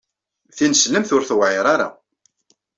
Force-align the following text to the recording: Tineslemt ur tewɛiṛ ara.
Tineslemt 0.57 1.11
ur 1.15 1.23
tewɛiṛ 1.29 1.65
ara. 1.73 1.89